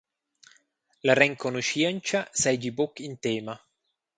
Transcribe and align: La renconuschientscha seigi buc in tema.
La 1.07 1.13
renconuschientscha 1.19 2.21
seigi 2.43 2.71
buc 2.77 2.93
in 3.07 3.15
tema. 3.23 3.55